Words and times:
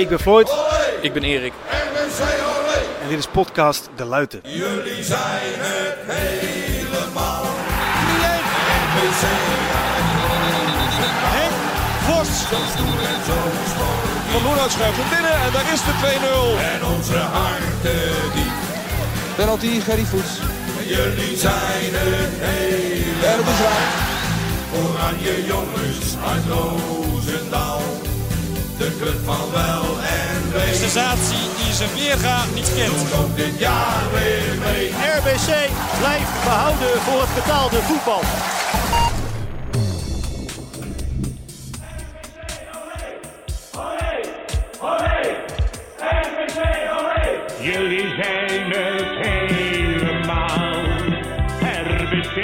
Ik 0.00 0.08
ben 0.08 0.20
Floyd 0.20 0.54
Ik 1.00 1.12
ben 1.12 1.22
Erik. 1.22 1.52
en 3.02 3.08
dit 3.08 3.18
is 3.18 3.26
podcast 3.26 3.88
De 3.96 4.04
Luiten. 4.04 4.40
Jullie 4.42 5.04
zijn 5.04 5.52
het 5.56 5.96
helemaal. 6.06 7.44
Henk 11.36 11.54
Vos. 12.06 12.28
Van 14.32 14.42
Loenhout 14.42 14.70
schuift 14.70 14.96
hem 14.96 15.08
binnen 15.08 15.32
en 15.44 15.52
daar 15.52 15.72
is 15.72 15.80
de 15.84 15.94
2-0. 16.00 16.58
En 16.74 16.84
onze 16.96 17.16
harten 17.16 18.32
diep. 18.34 18.52
Penalty, 19.36 19.80
Gerry 19.80 20.04
Voets. 20.04 20.32
Jullie 20.86 21.36
zijn 21.36 21.90
het 21.92 22.34
helemaal. 22.46 23.30
En 23.30 23.36
het 23.36 23.48
is 23.54 23.60
raak. 23.66 23.90
Oranje 24.82 25.46
jongens 25.46 26.06
uit 26.32 26.44
Roosendaal. 26.48 27.80
De 28.78 28.96
club 29.00 29.18
van 29.24 29.50
wel 29.52 29.89
en 30.52 30.58
wee. 30.58 30.74
sensatie 30.74 31.46
die 31.64 31.72
zijn 31.74 31.90
weerga 31.94 32.44
niet 32.54 32.70
kent. 32.76 32.98
Doet 32.98 33.18
ook 33.20 33.36
dit 33.36 33.58
jaar 33.58 34.02
weer 34.12 34.58
mee. 34.64 34.88
RBC 34.88 35.48
blijft 35.98 36.44
behouden 36.44 37.00
voor 37.00 37.20
het 37.20 37.34
betaalde 37.34 37.76
voetbal. 37.76 38.22
Jullie 47.62 48.14
zijn 48.22 48.72
het 48.72 49.26
helemaal. 49.26 50.72
RBC 51.60 52.36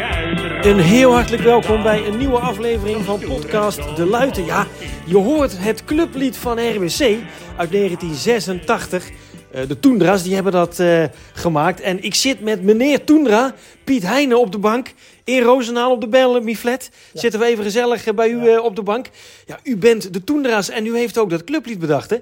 uit 0.00 0.64
Een 0.66 0.78
heel 0.78 1.12
hartelijk 1.12 1.42
welkom 1.42 1.82
bij 1.82 2.06
een 2.06 2.16
nieuwe 2.16 2.38
aflevering 2.38 3.04
van 3.04 3.20
podcast 3.20 3.96
De 3.96 4.06
Luiten. 4.06 4.44
Ja, 4.44 4.66
je 5.06 5.16
hoort 5.16 5.58
het 5.58 5.84
clublied 5.84 6.36
van 6.36 6.58
RWC 6.58 7.00
uit 7.56 7.72
1986. 7.72 9.10
Eh, 9.50 9.68
de 9.68 9.80
Toendra's, 9.80 10.22
die 10.22 10.34
hebben 10.34 10.52
dat 10.52 10.78
eh, 10.78 11.04
gemaakt. 11.32 11.80
En 11.80 12.02
ik 12.02 12.14
zit 12.14 12.40
met 12.40 12.62
meneer 12.62 13.04
Toendra, 13.04 13.54
Piet 13.84 14.02
Heijnen 14.02 14.40
op 14.40 14.52
de 14.52 14.58
bank. 14.58 14.94
In 15.24 15.42
Roosendaal 15.42 15.90
op 15.90 16.00
de 16.00 16.08
Bellamy 16.08 16.54
Flat. 16.54 16.90
Zitten 17.12 17.40
we 17.40 17.46
even 17.46 17.64
gezellig 17.64 18.06
eh, 18.06 18.14
bij 18.14 18.28
u 18.28 18.56
op 18.56 18.76
de 18.76 18.82
bank. 18.82 19.10
Ja, 19.46 19.58
u 19.62 19.76
bent 19.76 20.12
de 20.12 20.24
Toendra's 20.24 20.68
en 20.68 20.86
u 20.86 20.96
heeft 20.96 21.18
ook 21.18 21.30
dat 21.30 21.44
clublied 21.44 21.78
bedacht, 21.78 22.10
hè? 22.10 22.16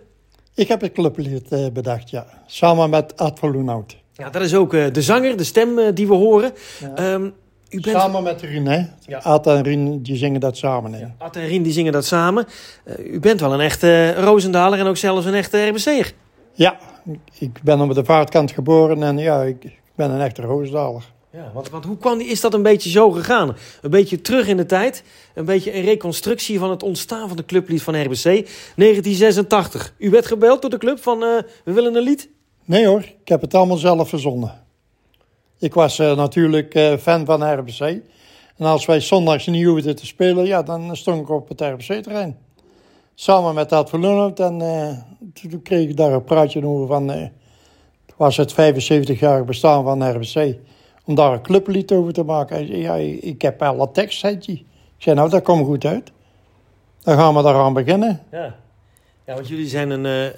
Ik 0.54 0.68
heb 0.68 0.80
het 0.80 0.92
clublied 0.92 1.72
bedacht, 1.72 2.10
ja. 2.10 2.26
Samen 2.46 2.90
met 2.90 3.16
Ad 3.16 3.38
van 3.38 3.52
Loenhout. 3.52 3.96
Ja, 4.12 4.30
dat 4.30 4.42
is 4.42 4.54
ook 4.54 4.70
de 4.70 5.02
zanger, 5.02 5.36
de 5.36 5.44
stem 5.44 5.94
die 5.94 6.06
we 6.06 6.14
horen. 6.14 6.52
Ehm, 6.94 7.28
u 7.72 7.80
bent... 7.80 7.96
Samen 7.96 8.22
met 8.22 8.40
Rien, 8.40 8.66
hè. 8.66 8.84
Ja. 9.06 9.18
Ad 9.18 9.46
en 9.46 9.62
Rien, 9.62 10.02
die 10.02 10.16
zingen 10.16 10.40
dat 10.40 10.56
samen, 10.56 10.92
hè. 10.92 11.06
Ad 11.18 11.36
en 11.36 11.46
Rien 11.46 11.62
die 11.62 11.72
zingen 11.72 11.92
dat 11.92 12.04
samen. 12.04 12.46
Eh, 12.84 13.12
u 13.12 13.20
bent 13.20 13.40
wel 13.40 13.52
een 13.52 13.60
echte 13.60 14.14
Roosendaler 14.14 14.78
en 14.78 14.86
ook 14.86 14.96
zelfs 14.96 15.26
een 15.26 15.34
echte 15.34 15.66
RBC'er. 15.66 16.12
Ja, 16.54 16.78
ik 17.38 17.62
ben 17.62 17.80
op 17.80 17.94
de 17.94 18.04
vaartkant 18.04 18.50
geboren 18.50 19.02
en 19.02 19.18
ja, 19.18 19.42
ik, 19.42 19.80
ben 19.94 20.10
een 20.10 20.20
echte 20.20 20.42
Roosdaler. 20.42 21.02
Ja, 21.32 21.50
want, 21.54 21.70
want 21.70 21.84
hoe 21.84 21.96
kwam 21.96 22.18
die, 22.18 22.26
is 22.26 22.40
dat 22.40 22.54
een 22.54 22.62
beetje 22.62 22.90
zo 22.90 23.10
gegaan? 23.10 23.56
Een 23.82 23.90
beetje 23.90 24.20
terug 24.20 24.48
in 24.48 24.56
de 24.56 24.66
tijd. 24.66 25.04
Een 25.34 25.44
beetje 25.44 25.76
een 25.76 25.84
reconstructie 25.84 26.58
van 26.58 26.70
het 26.70 26.82
ontstaan 26.82 27.28
van 27.28 27.36
de 27.36 27.44
clublied 27.44 27.82
van 27.82 28.02
RBC. 28.02 28.22
1986. 28.22 29.94
U 29.98 30.10
werd 30.10 30.26
gebeld 30.26 30.60
door 30.60 30.70
de 30.70 30.78
club 30.78 31.02
van 31.02 31.22
eh, 31.22 31.28
we 31.64 31.72
willen 31.72 31.94
een 31.94 32.02
lied. 32.02 32.28
Nee 32.64 32.86
hoor, 32.86 33.00
ik 33.00 33.28
heb 33.28 33.40
het 33.40 33.54
allemaal 33.54 33.76
zelf 33.76 34.08
verzonnen. 34.08 34.61
Ik 35.62 35.74
was 35.74 35.98
eh, 35.98 36.16
natuurlijk 36.16 36.74
eh, 36.74 36.96
fan 36.96 37.24
van 37.24 37.52
RBC. 37.58 37.80
En 38.56 38.66
als 38.66 38.86
wij 38.86 39.00
zondags 39.00 39.46
niet 39.46 39.66
hoefden 39.66 39.96
te 39.96 40.06
spelen, 40.06 40.44
ja, 40.46 40.62
dan 40.62 40.96
stond 40.96 41.20
ik 41.20 41.30
op 41.30 41.48
het 41.48 41.60
RBC-terrein. 41.60 42.36
Samen 43.14 43.54
met 43.54 43.72
Ad 43.72 43.90
van 43.90 44.00
Loenhout 44.00 44.40
en 44.40 44.60
eh, 44.60 44.98
toen 45.32 45.62
kreeg 45.62 45.88
ik 45.88 45.96
daar 45.96 46.12
een 46.12 46.24
praatje 46.24 46.66
over 46.66 46.86
van... 46.86 47.10
eh, 47.10 47.20
het 48.06 48.14
was 48.16 48.36
het 48.36 48.52
75-jarig 48.52 49.44
bestaan 49.44 49.84
van 49.84 50.10
RBC. 50.10 50.56
Om 51.04 51.14
daar 51.14 51.32
een 51.32 51.42
clublied 51.42 51.92
over 51.92 52.12
te 52.12 52.22
maken. 52.22 52.56
Hij 52.56 52.66
zei, 52.66 52.80
ja, 52.80 52.94
ik 53.20 53.42
heb 53.42 53.62
alle 53.62 53.90
tekst, 53.90 54.18
zei 54.18 54.38
hij. 54.46 54.54
Ik 54.96 55.02
zei, 55.02 55.16
nou, 55.16 55.30
dat 55.30 55.42
komt 55.42 55.66
goed 55.66 55.84
uit. 55.84 56.12
Dan 57.02 57.16
gaan 57.16 57.34
we 57.34 57.42
daaraan 57.42 57.72
beginnen. 57.72 58.22
Ja. 58.30 58.54
Ja, 59.26 59.34
want 59.34 59.48
jullie 59.48 59.66
zijn 59.68 59.90
een 59.90 60.06
eh, 60.06 60.26
eh, 60.26 60.32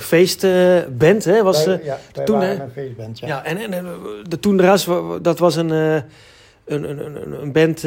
feestband, 0.00 1.24
hè? 1.24 1.42
Was, 1.42 1.66
eh, 1.66 1.84
ja, 1.84 1.98
wij 2.14 2.24
toen, 2.24 2.38
waren 2.38 2.56
hè? 2.56 2.62
een 2.62 2.70
feestband, 2.70 3.18
ja. 3.18 3.26
Ja, 3.26 3.44
en, 3.44 3.56
en, 3.56 3.72
en, 3.72 3.86
de 4.28 4.38
Toendras, 4.40 4.84
wa- 4.84 5.18
dat 5.18 5.38
was 5.38 5.56
een, 5.56 5.70
een, 5.70 6.02
een, 6.64 7.04
een, 7.16 7.42
een 7.42 7.52
band 7.52 7.80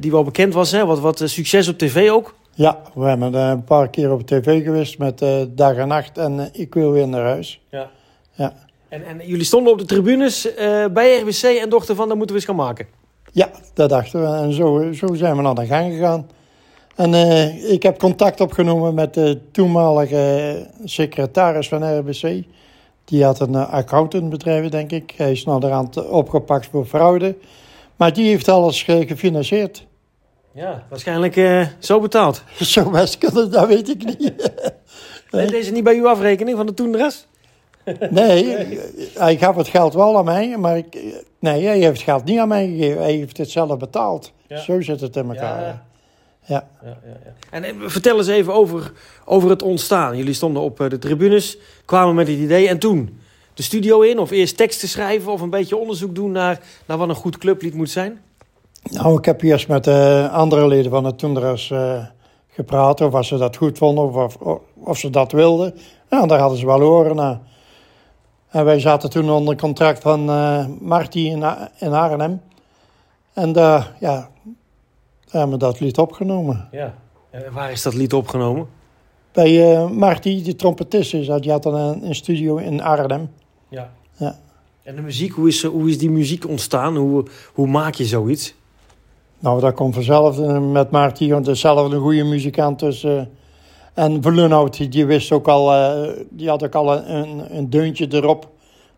die 0.00 0.10
wel 0.10 0.24
bekend 0.24 0.54
was, 0.54 0.70
hè? 0.70 0.86
Wat, 0.86 1.00
wat 1.00 1.22
succes 1.24 1.68
op 1.68 1.78
tv 1.78 2.10
ook. 2.10 2.34
Ja, 2.54 2.82
we 2.94 3.04
hebben 3.04 3.34
een 3.34 3.64
paar 3.64 3.88
keer 3.90 4.12
op 4.12 4.26
tv 4.26 4.62
geweest 4.64 4.98
met 4.98 5.18
Dag 5.48 5.74
en 5.76 5.88
Nacht 5.88 6.18
en 6.18 6.48
Ik 6.52 6.74
wil 6.74 6.90
weer 6.92 7.08
naar 7.08 7.22
huis. 7.24 7.60
Ja. 7.70 7.90
Ja, 8.32 8.52
En, 8.88 9.04
en 9.04 9.20
jullie 9.26 9.44
stonden 9.44 9.72
op 9.72 9.78
de 9.78 9.84
tribunes 9.84 10.48
bij 10.92 11.18
RBC 11.20 11.42
en 11.42 11.68
dachten 11.68 11.96
van, 11.96 12.08
dat 12.08 12.16
moeten 12.16 12.36
we 12.36 12.40
eens 12.40 12.50
gaan 12.50 12.64
maken. 12.64 12.86
ja 13.32 13.50
dat 13.74 13.88
dachten 13.90 14.20
we. 14.20 14.36
En 14.36 14.52
zo, 14.52 14.92
zo 14.92 15.14
zijn 15.14 15.36
we 15.36 15.42
naar 15.42 15.54
de 15.54 15.66
gang 15.66 15.92
gegaan. 15.92 16.26
En 16.98 17.14
eh, 17.14 17.72
ik 17.72 17.82
heb 17.82 17.98
contact 17.98 18.40
opgenomen 18.40 18.94
met 18.94 19.14
de 19.14 19.40
toenmalige 19.50 20.66
secretaris 20.84 21.68
van 21.68 21.98
RBC. 21.98 22.44
Die 23.04 23.24
had 23.24 23.40
een 23.40 23.52
uh, 23.52 23.72
accountantbedrijf, 23.72 24.68
denk 24.68 24.90
ik. 24.90 25.14
Hij 25.16 25.32
is 25.32 25.44
naderhand 25.44 26.08
opgepakt 26.08 26.66
voor 26.66 26.86
fraude. 26.86 27.36
Maar 27.96 28.12
die 28.12 28.28
heeft 28.28 28.48
alles 28.48 28.84
eh, 28.84 29.08
gefinancierd. 29.08 29.86
Ja, 30.52 30.86
waarschijnlijk 30.88 31.36
eh, 31.36 31.66
zo 31.78 32.00
betaald. 32.00 32.42
Zo 32.60 32.90
best 32.90 33.18
kunnen, 33.18 33.50
dat 33.50 33.66
weet 33.66 33.88
ik 33.88 34.04
niet. 34.04 34.32
En 35.30 35.46
deze 35.46 35.72
niet 35.72 35.84
bij 35.84 35.96
uw 35.96 36.08
afrekening 36.08 36.56
van 36.56 36.66
de 36.66 36.74
Toendras? 36.74 37.26
Nee, 38.10 38.78
hij 39.14 39.36
gaf 39.36 39.56
het 39.56 39.68
geld 39.68 39.94
wel 39.94 40.18
aan 40.18 40.24
mij, 40.24 40.56
maar 40.56 40.76
ik, 40.76 40.98
nee, 41.38 41.64
hij 41.64 41.78
heeft 41.78 41.92
het 41.92 42.02
geld 42.02 42.24
niet 42.24 42.38
aan 42.38 42.48
mij 42.48 42.66
gegeven. 42.66 43.02
Hij 43.02 43.12
heeft 43.12 43.36
het 43.36 43.50
zelf 43.50 43.78
betaald. 43.78 44.32
Ja. 44.46 44.58
Zo 44.60 44.80
zit 44.80 45.00
het 45.00 45.16
in 45.16 45.28
elkaar. 45.28 45.62
Ja. 45.62 45.87
Ja. 46.48 46.68
Ja. 46.82 46.88
Ja, 46.88 47.18
ja. 47.24 47.32
En, 47.50 47.64
en 47.64 47.90
vertel 47.90 48.18
eens 48.18 48.26
even 48.26 48.54
over, 48.54 48.92
over 49.24 49.50
het 49.50 49.62
ontstaan. 49.62 50.16
Jullie 50.16 50.32
stonden 50.32 50.62
op 50.62 50.80
eh, 50.80 50.88
de 50.88 50.98
tribunes, 50.98 51.58
kwamen 51.84 52.14
met 52.14 52.28
het 52.28 52.38
idee 52.38 52.68
en 52.68 52.78
toen 52.78 53.18
de 53.54 53.62
studio 53.62 54.00
in, 54.00 54.18
of 54.18 54.30
eerst 54.30 54.56
teksten 54.56 54.88
schrijven 54.88 55.32
of 55.32 55.40
een 55.40 55.50
beetje 55.50 55.76
onderzoek 55.76 56.14
doen 56.14 56.32
naar, 56.32 56.60
naar 56.86 56.98
wat 56.98 57.08
een 57.08 57.14
goed 57.14 57.38
clublied 57.38 57.74
moet 57.74 57.90
zijn. 57.90 58.20
Nou, 58.82 59.18
ik 59.18 59.24
heb 59.24 59.42
eerst 59.42 59.68
met 59.68 59.84
de 59.84 60.28
andere 60.32 60.68
leden 60.68 60.90
van 60.90 61.04
het 61.04 61.18
Toendras 61.18 61.70
eh 61.70 62.04
gepraat 62.48 63.00
of 63.00 63.26
ze 63.26 63.36
dat 63.36 63.56
goed 63.56 63.78
vonden 63.78 64.04
of, 64.04 64.36
of, 64.36 64.60
of 64.74 64.98
ze 64.98 65.10
dat 65.10 65.32
wilden. 65.32 65.74
Ja, 66.10 66.26
daar 66.26 66.38
hadden 66.38 66.58
ze 66.58 66.66
wel 66.66 66.80
horen 66.80 67.16
naar. 67.16 67.40
En 68.48 68.64
wij 68.64 68.80
zaten 68.80 69.10
toen 69.10 69.30
onder 69.30 69.56
contract 69.56 70.02
van 70.02 70.30
eh 70.30 70.66
Marty 70.80 71.18
in, 71.18 71.44
in 71.78 71.92
Arnhem. 71.92 72.40
En 73.32 73.52
daar, 73.52 73.94
ja, 74.00 74.28
daar 75.30 75.40
hebben 75.40 75.58
we 75.58 75.64
dat 75.64 75.80
lied 75.80 75.98
opgenomen. 75.98 76.68
Ja. 76.70 76.94
En 77.30 77.52
waar 77.52 77.70
is 77.70 77.82
dat 77.82 77.94
lied 77.94 78.12
opgenomen? 78.12 78.66
Bij 79.32 79.72
eh 79.74 79.90
Marty, 79.90 80.42
die 80.42 80.56
trompetist 80.56 81.14
is, 81.14 81.26
dat, 81.26 81.42
die 81.42 81.50
had 81.50 81.62
dan 81.62 81.74
een, 81.74 82.06
een 82.06 82.14
studio 82.14 82.56
in 82.56 82.82
Arnhem. 82.82 83.30
Ja. 83.68 83.92
Ja. 84.16 84.38
En 84.82 84.96
de 84.96 85.02
muziek, 85.02 85.32
hoe 85.32 85.48
is, 85.48 85.62
hoe 85.62 85.88
is 85.88 85.98
die 85.98 86.10
muziek 86.10 86.48
ontstaan? 86.48 86.96
Hoe, 86.96 87.24
hoe 87.54 87.66
maak 87.66 87.94
je 87.94 88.04
zoiets? 88.04 88.54
Nou, 89.38 89.60
dat 89.60 89.74
komt 89.74 89.94
vanzelf 89.94 90.40
eh, 90.40 90.70
met 90.70 90.90
Marty, 90.90 91.30
want 91.30 91.58
zelf 91.58 91.92
een 91.92 92.00
goede 92.00 92.24
muzikant. 92.24 92.78
Dus, 92.78 93.04
eh, 93.04 93.22
en 93.94 94.22
Verlunhout, 94.22 94.92
die, 94.92 95.06
wist 95.06 95.32
ook 95.32 95.48
al, 95.48 95.96
die 96.30 96.48
had 96.48 96.64
ook 96.64 96.74
al 96.74 96.96
een, 96.96 97.56
een, 97.56 97.70
deuntje 97.70 98.06
erop. 98.10 98.48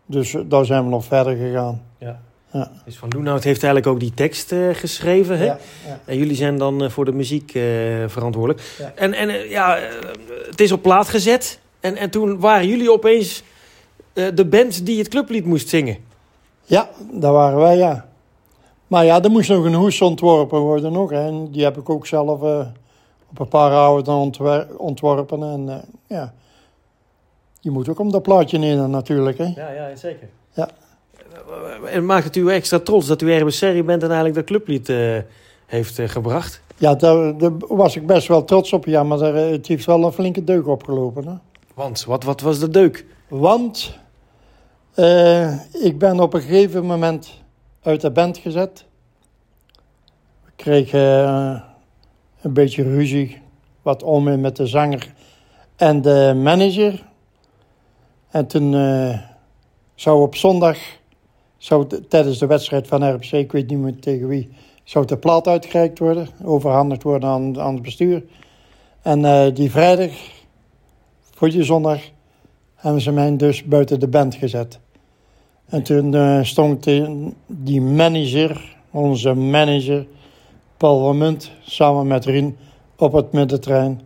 Dus 0.05 0.35
daar 0.45 0.65
zijn 0.65 0.83
we 0.83 0.89
nog 0.89 1.05
verder 1.05 1.35
gegaan. 1.35 1.81
Ja. 2.51 2.71
Dus 2.85 2.97
Van 2.97 3.09
Loenhout 3.09 3.43
heeft 3.43 3.63
eigenlijk 3.63 3.93
ook 3.93 3.99
die 3.99 4.13
tekst 4.13 4.51
eh, 4.51 4.59
geschreven. 4.71 5.37
Hè? 5.37 5.45
Ja, 5.45 5.57
ja. 5.87 5.99
En 6.05 6.17
jullie 6.17 6.35
zijn 6.35 6.57
dan 6.57 6.83
eh, 6.83 6.89
voor 6.89 7.05
de 7.05 7.11
muziek 7.11 7.53
eh, 7.53 7.63
verantwoordelijk. 8.07 8.75
Ja. 8.77 8.91
En, 8.95 9.13
en 9.13 9.49
ja, 9.49 9.77
het 10.49 10.61
is 10.61 10.71
op 10.71 10.81
plaat 10.81 11.09
gezet. 11.09 11.59
En, 11.79 11.95
en 11.97 12.09
toen 12.09 12.39
waren 12.39 12.67
jullie 12.67 12.91
opeens 12.91 13.43
de 14.13 14.45
band 14.45 14.85
die 14.85 14.97
het 14.97 15.07
clublied 15.07 15.45
moest 15.45 15.69
zingen. 15.69 15.97
Ja, 16.63 16.89
daar 17.11 17.31
waren 17.31 17.59
wij, 17.59 17.77
ja. 17.77 18.09
Maar 18.87 19.05
ja, 19.05 19.21
er 19.21 19.31
moest 19.31 19.49
nog 19.49 19.65
een 19.65 19.73
hoes 19.73 20.01
ontworpen 20.01 20.59
worden 20.59 20.91
nog. 20.91 21.09
Hè. 21.09 21.27
En 21.27 21.51
die 21.51 21.63
heb 21.63 21.77
ik 21.77 21.89
ook 21.89 22.07
zelf 22.07 22.41
op 23.29 23.39
een 23.39 23.47
paar 23.47 23.71
houden 23.71 24.13
ontwer- 24.13 24.67
ontworpen. 24.77 25.43
En 25.43 25.81
ja, 26.07 26.33
je 27.59 27.71
moet 27.71 27.89
ook 27.89 27.99
om 27.99 28.11
dat 28.11 28.21
plaatje 28.21 28.57
nemen 28.57 28.89
natuurlijk. 28.89 29.37
Hè. 29.37 29.43
Ja, 29.55 29.71
ja 29.71 29.95
zeker. 29.95 30.29
Ja. 30.53 30.69
En 31.85 32.05
maakt 32.05 32.23
het 32.23 32.35
u 32.35 32.51
extra 32.51 32.79
trots 32.79 33.07
dat 33.07 33.21
u 33.21 33.33
RBC 33.33 33.85
bent 33.85 34.03
en 34.03 34.11
eigenlijk 34.11 34.35
dat 34.35 34.45
clublied 34.45 34.89
eh, 34.89 35.17
heeft 35.65 35.99
eh, 35.99 36.07
gebracht? 36.07 36.61
Ja, 36.77 36.95
daar, 36.95 37.37
daar 37.37 37.51
was 37.57 37.95
ik 37.95 38.05
best 38.05 38.27
wel 38.27 38.43
trots 38.43 38.73
op. 38.73 38.85
Ja, 38.85 39.03
maar 39.03 39.17
daar, 39.17 39.35
eh, 39.35 39.51
het 39.51 39.67
heeft 39.67 39.85
wel 39.85 40.03
een 40.03 40.11
flinke 40.11 40.43
deuk 40.43 40.67
opgelopen. 40.67 41.27
Hè. 41.27 41.33
Want, 41.73 42.05
wat, 42.05 42.23
wat 42.23 42.41
was 42.41 42.59
de 42.59 42.69
deuk? 42.69 43.05
Want 43.27 43.99
eh, 44.93 45.53
ik 45.83 45.99
ben 45.99 46.19
op 46.19 46.33
een 46.33 46.41
gegeven 46.41 46.85
moment 46.85 47.41
uit 47.81 48.01
de 48.01 48.11
band 48.11 48.37
gezet. 48.37 48.85
Ik 50.45 50.53
kreeg 50.55 50.91
eh, 50.93 51.61
een 52.41 52.53
beetje 52.53 52.83
ruzie, 52.83 53.41
wat 53.81 54.03
om 54.03 54.41
met 54.41 54.55
de 54.55 54.67
zanger 54.67 55.13
en 55.75 56.01
de 56.01 56.33
manager. 56.35 57.05
En 58.29 58.47
toen 58.47 58.75
eh, 58.75 59.19
zou 59.95 60.21
op 60.21 60.35
zondag, 60.35 60.77
zou 61.61 61.87
tijdens 62.07 62.37
de 62.37 62.45
wedstrijd 62.45 62.87
van 62.87 63.13
RBC, 63.13 63.31
ik 63.31 63.51
weet 63.51 63.69
niet 63.69 63.79
meer 63.79 63.99
tegen 63.99 64.27
wie, 64.27 64.49
zou 64.83 65.05
de 65.05 65.17
plaat 65.17 65.47
uitgereikt 65.47 65.99
worden, 65.99 66.27
overhandigd 66.43 67.03
worden 67.03 67.29
aan, 67.29 67.59
aan 67.59 67.73
het 67.73 67.83
bestuur. 67.83 68.23
En 69.01 69.25
eh, 69.25 69.55
die 69.55 69.71
vrijdag, 69.71 70.11
voor 71.35 71.49
die 71.49 71.63
zondag, 71.63 71.99
hebben 72.75 73.01
ze 73.01 73.11
mij 73.11 73.37
dus 73.37 73.63
buiten 73.63 73.99
de 73.99 74.07
band 74.07 74.35
gezet. 74.35 74.79
En 75.65 75.83
toen 75.83 76.15
eh, 76.15 76.43
stond 76.43 76.83
die, 76.83 77.33
die 77.47 77.81
manager, 77.81 78.75
onze 78.91 79.33
manager, 79.33 80.05
Paul 80.77 80.99
van 80.99 81.17
Munt, 81.17 81.51
samen 81.61 82.07
met 82.07 82.25
Rien 82.25 82.57
op 82.95 83.13
het 83.13 83.31
middentrein. 83.31 84.01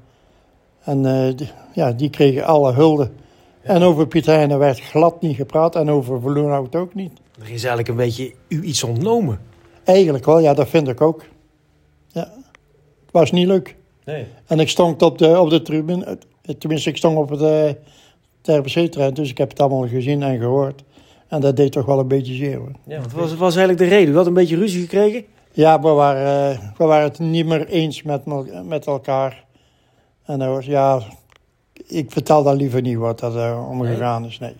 En 0.83 1.05
eh, 1.05 1.35
die, 1.35 1.49
ja, 1.73 1.91
die 1.91 2.09
kregen 2.09 2.45
alle 2.45 2.73
hulde. 2.73 3.09
En 3.61 3.81
over 3.81 4.07
Piet 4.07 4.25
Heijnen 4.25 4.59
werd 4.59 4.79
glad 4.79 5.21
niet 5.21 5.35
gepraat 5.35 5.75
en 5.75 5.89
over 5.89 6.21
Verloonhout 6.21 6.75
ook 6.75 6.93
niet. 6.93 7.23
Er 7.45 7.51
is 7.51 7.63
eigenlijk 7.63 7.87
een 7.87 7.95
beetje 7.95 8.33
u 8.47 8.63
iets 8.63 8.83
ontnomen. 8.83 9.39
Eigenlijk 9.83 10.25
wel, 10.25 10.39
ja, 10.39 10.53
dat 10.53 10.69
vind 10.69 10.87
ik 10.87 11.01
ook. 11.01 11.25
Ja, 12.07 12.31
het 13.01 13.11
was 13.11 13.31
niet 13.31 13.47
leuk. 13.47 13.75
Nee. 14.05 14.25
En 14.45 14.59
ik 14.59 14.69
stond 14.69 15.01
op 15.01 15.17
de, 15.17 15.39
op 15.39 15.49
de 15.49 15.61
tribune, 15.61 16.17
tenminste 16.57 16.89
ik 16.89 16.97
stond 16.97 17.17
op 17.17 17.29
het, 17.29 17.39
het 18.41 18.57
RBC-trein, 18.57 19.13
dus 19.13 19.29
ik 19.29 19.37
heb 19.37 19.49
het 19.49 19.59
allemaal 19.59 19.87
gezien 19.87 20.23
en 20.23 20.39
gehoord. 20.39 20.83
En 21.27 21.41
dat 21.41 21.55
deed 21.55 21.71
toch 21.71 21.85
wel 21.85 21.99
een 21.99 22.07
beetje 22.07 22.33
zeer 22.33 22.57
hoor. 22.57 22.71
Ja, 22.83 23.01
wat 23.01 23.11
was, 23.11 23.35
was 23.35 23.55
eigenlijk 23.55 23.89
de 23.89 23.95
reden? 23.95 24.13
U 24.13 24.17
had 24.17 24.27
een 24.27 24.33
beetje 24.33 24.57
ruzie 24.57 24.81
gekregen? 24.81 25.25
Ja, 25.51 25.81
we 25.81 25.89
waren, 25.89 26.51
eh, 26.51 26.59
we 26.77 26.85
waren 26.85 27.07
het 27.07 27.19
niet 27.19 27.45
meer 27.45 27.67
eens 27.67 28.03
met, 28.03 28.21
met 28.65 28.85
elkaar. 28.85 29.45
En 30.23 30.39
dat 30.39 30.47
was, 30.47 30.65
ja, 30.65 31.01
ik 31.87 32.11
vertel 32.11 32.43
dan 32.43 32.55
liever 32.55 32.81
niet 32.81 32.97
wat 32.97 33.19
dat 33.19 33.35
eh, 33.35 33.67
omgegaan 33.69 34.25
is, 34.25 34.39
nee. 34.39 34.55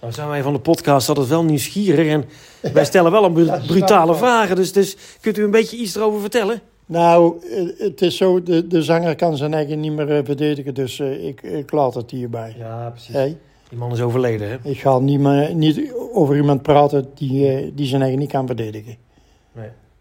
Nou 0.00 0.12
zijn 0.12 0.28
wij 0.28 0.42
van 0.42 0.52
de 0.52 0.58
podcast 0.58 1.08
altijd 1.08 1.28
wel 1.28 1.44
nieuwsgierig. 1.44 2.06
En 2.08 2.24
wij 2.72 2.84
stellen 2.84 3.10
wel 3.12 3.24
een 3.24 3.32
brutale 3.66 4.14
vragen. 4.14 4.56
Dus, 4.56 4.72
dus 4.72 4.96
kunt 5.20 5.38
u 5.38 5.44
een 5.44 5.50
beetje 5.50 5.76
iets 5.76 5.94
erover 5.96 6.20
vertellen? 6.20 6.60
Nou, 6.86 7.34
eh, 7.50 7.62
het 7.78 8.02
is 8.02 8.16
zo, 8.16 8.42
de, 8.42 8.66
de 8.66 8.82
zanger 8.82 9.16
kan 9.16 9.36
zijn 9.36 9.54
eigen 9.54 9.80
niet 9.80 9.92
meer 9.92 10.10
eh, 10.16 10.24
verdedigen, 10.24 10.74
dus 10.74 10.98
eh, 11.00 11.26
ik, 11.26 11.42
ik 11.42 11.72
laat 11.72 11.94
het 11.94 12.10
hierbij. 12.10 12.54
Ja, 12.58 12.88
precies. 12.90 13.14
Hey, 13.14 13.36
Die 13.68 13.78
man 13.78 13.92
is 13.92 14.00
overleden, 14.00 14.48
hè? 14.50 14.56
ik 14.70 14.80
ga 14.80 14.98
niet, 14.98 15.20
meer, 15.20 15.54
niet 15.54 15.92
over 16.12 16.36
iemand 16.36 16.62
praten 16.62 17.08
die, 17.14 17.74
die 17.74 17.86
zijn 17.86 18.00
eigen 18.02 18.18
niet 18.18 18.30
kan 18.30 18.46
verdedigen. 18.46 18.96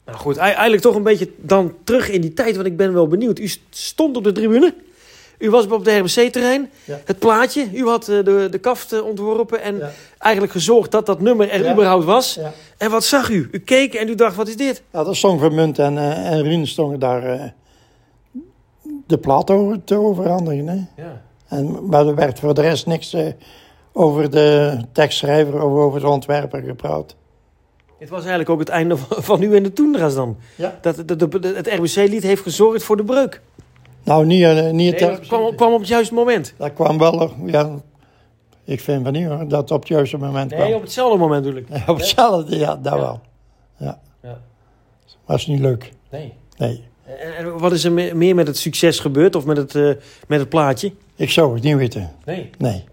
Nou 0.06 0.22
goed, 0.22 0.38
ei- 0.38 0.52
eigenlijk 0.52 0.82
toch 0.82 0.96
een 0.96 1.04
beetje 1.04 1.30
dan 1.38 1.74
terug 1.84 2.10
in 2.10 2.22
die 2.22 2.34
tijd. 2.34 2.56
Want 2.56 2.68
ik 2.68 2.78
ben 2.78 2.94
wel 2.94 3.08
benieuwd. 3.08 3.40
U 3.40 3.48
st- 3.48 3.62
stond 3.70 4.18
op 4.18 4.24
de 4.24 4.32
tribune. 4.32 4.74
U 5.40 5.50
was 5.50 5.68
op 5.68 5.86
de 5.86 5.98
RBC-terrein. 5.98 6.70
Ja. 6.86 7.00
Het 7.06 7.20
plaatje. 7.20 7.68
U 7.74 7.86
had 7.88 8.08
eh, 8.08 8.24
de, 8.24 8.48
de 8.52 8.58
kaft 8.58 8.94
eh, 8.94 9.06
ontworpen. 9.06 9.62
En 9.62 9.78
Ja. 9.78 9.90
eigenlijk 10.18 10.54
gezorgd 10.54 10.92
dat 10.92 11.06
dat 11.06 11.20
nummer 11.22 11.50
er 11.50 11.64
Ja. 11.64 11.72
überhaupt 11.74 12.06
was. 12.06 12.34
Ja. 12.36 12.52
En 12.78 12.92
wat 12.92 13.04
zag 13.04 13.30
u? 13.30 13.48
U 13.52 13.60
keek 13.60 13.94
en 13.94 14.08
u 14.10 14.16
dacht, 14.16 14.36
wat 14.36 14.48
is 14.48 14.56
dit? 14.58 14.82
Ja, 14.94 15.04
dat 15.04 15.16
stond 15.16 15.40
Vermunt 15.40 15.80
en, 15.80 15.98
eh, 15.98 16.32
en 16.32 16.42
Rien 16.42 16.68
stonden 16.68 17.00
daar 17.00 17.24
eh, 17.24 17.44
de 19.08 19.18
plaat 19.18 19.50
over 19.52 19.84
te 19.84 19.96
overhandigen. 19.96 20.68
Hè? 20.68 21.04
Ja. 21.04 21.22
En, 21.48 21.88
maar 21.88 22.08
er 22.08 22.16
werd 22.16 22.40
voor 22.40 22.54
de 22.54 22.62
rest 22.62 22.86
niks 22.86 23.14
eh, 23.14 23.28
over 23.94 24.30
de 24.30 24.78
tekstschrijver 24.92 25.54
of 25.64 25.72
over 25.72 26.00
de 26.00 26.08
ontwerper 26.08 26.62
gepraat. 26.62 27.16
Het 28.00 28.10
was 28.10 28.20
eigenlijk 28.20 28.50
ook 28.50 28.60
het 28.60 28.70
einde 28.70 28.98
van, 28.98 29.24
van 29.30 29.42
u 29.44 29.56
en 29.56 29.64
de 29.64 29.74
Toendra's 29.74 30.14
dan. 30.16 30.38
Ja. 30.56 30.80
Dat, 30.82 30.96
de- 31.06 31.54
het 31.56 31.68
RBC-lied 31.68 32.24
heeft 32.24 32.42
gezorgd 32.42 32.84
voor 32.84 32.98
de 32.98 33.04
breuk. 33.04 33.42
Nou, 34.04 34.26
niet, 34.26 34.44
eh, 34.44 34.70
niet 34.70 35.00
Nee, 35.00 35.10
dat 35.10 35.20
kwam, 35.20 35.56
kwam 35.56 35.74
op 35.74 35.80
het 35.80 35.88
juiste 35.88 36.14
moment. 36.14 36.54
Dat 36.58 36.74
kwam 36.74 36.98
wel, 36.98 37.22
eh, 37.22 37.30
ja, 37.46 37.70
ik 38.64 38.80
vind 38.82 39.04
van 39.04 39.14
niet 39.14 39.28
hoor, 39.28 39.48
dat 39.48 39.72
op 39.72 39.80
het 39.80 39.88
juiste 39.90 40.18
moment 40.18 40.52
Nee, 40.52 40.60
kwam. 40.60 40.74
op 40.74 40.82
hetzelfde 40.82 41.18
moment 41.18 41.44
natuurlijk. 41.46 41.70
Ja, 41.74 41.84
op 41.94 41.98
hetzelfde, 41.98 42.58
ja, 42.58 42.76
dat 42.76 42.94
Ja. 42.94 43.00
wel. 43.00 43.20
Ja. 43.78 44.00
Ja. 44.24 44.40
Was 45.26 45.48
niet 45.48 45.60
leuk, 45.60 45.92
Nee. 46.12 46.34
nee. 46.58 46.84
En, 47.38 47.58
wat 47.60 47.72
is 47.72 47.84
er 47.84 47.92
me- 47.92 48.14
meer 48.14 48.36
met 48.36 48.48
het 48.48 48.58
succes 48.58 49.00
gebeurd? 49.00 49.36
Of 49.36 49.46
met 49.46 49.58
het, 49.58 49.76
eh, 49.76 49.92
met 50.28 50.40
het 50.40 50.50
plaatje? 50.50 50.92
Ik 51.16 51.30
zou 51.30 51.54
het 51.54 51.64
niet 51.64 51.76
weten, 51.76 52.12
Nee. 52.26 52.50
nee. 52.58 52.84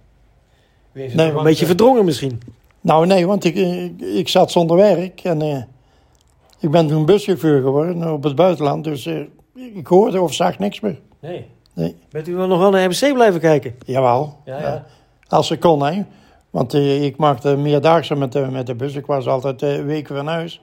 Nee, 0.92 1.30
een 1.32 1.42
beetje 1.42 1.66
verdrongen 1.66 2.04
misschien. 2.04 2.40
Nou 2.80 3.06
nee, 3.06 3.26
want 3.26 3.44
ik, 3.44 3.54
ik, 3.54 4.00
ik 4.00 4.28
zat 4.28 4.50
zonder 4.50 4.76
werk 4.76 5.20
en 5.20 5.68
ik 6.60 6.70
ben 6.70 6.86
toen 6.86 7.04
buschauffeur 7.06 7.62
geworden 7.62 8.12
op 8.12 8.22
het 8.22 8.34
buitenland. 8.34 8.84
Dus 8.84 9.08
ik 9.56 9.86
hoorde 9.86 10.20
of 10.20 10.34
zag 10.34 10.58
niks 10.58 10.80
meer. 10.80 11.00
Nee. 11.20 11.46
Nee. 11.74 11.96
Bent 12.10 12.28
u 12.28 12.34
wel 12.34 12.46
nog 12.46 12.58
wel 12.58 12.70
naar 12.70 12.84
RBC 12.84 13.12
blijven 13.14 13.40
kijken? 13.40 13.74
Jawel, 13.86 14.36
Ja, 14.44 14.58
ja. 14.58 14.62
ja. 14.68 14.84
als 15.28 15.50
ik 15.50 15.60
kon 15.60 15.86
hè. 15.86 16.02
Want 16.50 16.74
eh, 16.74 17.04
ik 17.04 17.16
maakte 17.16 17.56
meerdaagse 17.56 18.14
met 18.14 18.32
de, 18.32 18.40
met 18.40 18.66
de 18.66 18.74
bus. 18.74 18.94
Ik 18.94 19.06
was 19.06 19.26
altijd 19.26 19.62
eh, 19.62 19.84
weken 19.84 20.16
van 20.16 20.26
huis. 20.26 20.62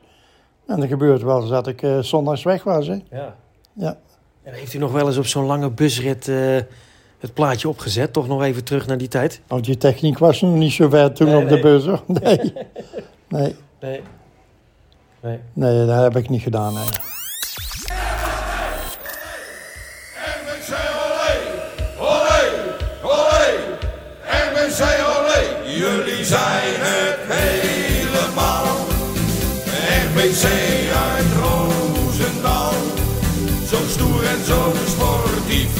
En 0.67 0.81
er 0.81 0.87
gebeurde 0.87 1.25
wel 1.25 1.41
eens 1.41 1.49
dat 1.49 1.67
ik 1.67 1.81
eh, 1.81 1.99
zondags 1.99 2.43
weg 2.43 2.63
was. 2.63 2.87
Hè. 2.87 2.97
Ja. 3.09 3.35
Ja. 3.73 3.97
En 4.43 4.53
heeft 4.53 4.73
u 4.73 4.77
nog 4.77 4.91
wel 4.91 5.07
eens 5.07 5.17
op 5.17 5.25
zo'n 5.25 5.45
lange 5.45 5.69
busrit 5.69 6.25
het 7.19 7.33
plaatje 7.33 7.69
opgezet? 7.69 8.13
Toch 8.13 8.27
nog 8.27 8.43
even 8.43 8.63
terug 8.63 8.87
naar 8.87 8.97
die 8.97 9.07
tijd? 9.07 9.41
Nou, 9.47 9.61
die 9.61 9.77
techniek 9.77 10.17
was 10.17 10.41
nog 10.41 10.53
niet 10.53 10.71
zo 10.71 10.89
ver 10.89 11.13
toen 11.13 11.27
Nee, 11.27 11.43
op 11.43 11.49
de 11.49 11.59
bus. 11.59 11.85
Hoor. 11.85 12.03
Nee. 12.21 12.37
nee, 13.27 13.55
Nee. 13.79 14.01
Nee. 15.21 15.39
nee, 15.53 15.85
dat 15.85 16.01
heb 16.01 16.15
ik 16.15 16.29
niet 16.29 16.41
gedaan. 16.41 16.73
Nee. 16.73 17.12
RBC 30.23 30.45
uit 31.09 31.25
Roosendaal. 31.41 32.73
Zo 33.69 33.77
stoer 33.89 34.23
en 34.23 34.45
zo 34.45 34.73
sportief. 34.87 35.71